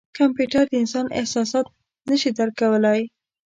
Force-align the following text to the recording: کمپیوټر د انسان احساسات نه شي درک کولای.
کمپیوټر 0.17 0.63
د 0.69 0.73
انسان 0.83 1.05
احساسات 1.19 1.65
نه 2.09 2.15
شي 2.21 2.29
درک 2.37 2.53
کولای. 2.61 3.01